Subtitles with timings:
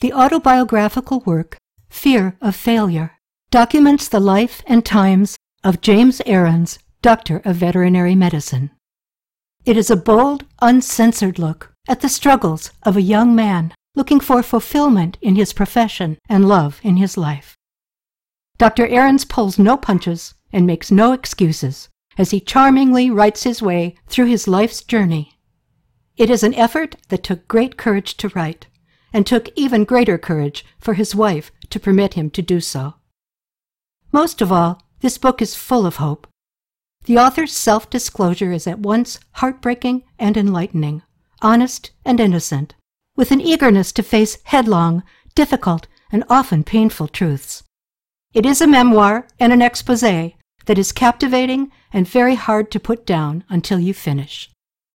[0.00, 1.56] The autobiographical work,
[1.90, 3.18] Fear of Failure,
[3.50, 8.70] documents the life and times of James Aarons, Doctor of Veterinary Medicine.
[9.64, 14.40] It is a bold, uncensored look at the struggles of a young man looking for
[14.40, 17.56] fulfillment in his profession and love in his life.
[18.56, 18.86] Dr.
[18.86, 24.26] Aarons pulls no punches and makes no excuses as he charmingly writes his way through
[24.26, 25.32] his life's journey.
[26.16, 28.67] It is an effort that took great courage to write,
[29.12, 32.94] and took even greater courage for his wife to permit him to do so.
[34.12, 36.26] Most of all, this book is full of hope.
[37.04, 41.02] The author's self disclosure is at once heartbreaking and enlightening,
[41.40, 42.74] honest and innocent,
[43.16, 45.02] with an eagerness to face headlong,
[45.34, 47.62] difficult, and often painful truths.
[48.34, 53.06] It is a memoir and an expose that is captivating and very hard to put
[53.06, 54.50] down until you finish.